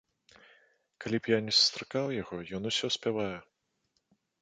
[1.05, 3.33] Калі б я ні сустракаў яго, ён усё спявае.